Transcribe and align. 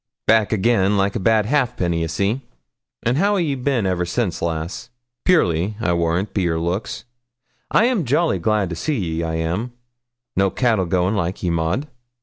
'Back 0.25 0.51
again, 0.51 0.97
like 0.97 1.15
a 1.15 1.19
bad 1.19 1.45
halfpenny, 1.45 2.01
ye 2.01 2.07
see. 2.07 2.41
And 3.03 3.17
how 3.19 3.35
a' 3.35 3.39
ye 3.39 3.53
bin 3.53 3.85
ever 3.85 4.03
since, 4.03 4.41
lass? 4.41 4.89
Purely, 5.25 5.77
I 5.79 5.93
warrant, 5.93 6.33
be 6.33 6.41
your 6.41 6.57
looks. 6.59 7.05
I'm 7.69 8.03
jolly 8.05 8.39
glad 8.39 8.71
to 8.71 8.75
see 8.75 8.97
ye, 8.97 9.21
I 9.23 9.35
am; 9.35 9.73
no 10.35 10.49
cattle 10.49 10.87
going 10.87 11.15
like 11.15 11.43
ye, 11.43 11.51
Maud.' 11.51 11.87